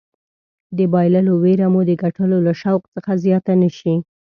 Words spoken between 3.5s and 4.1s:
نه شي.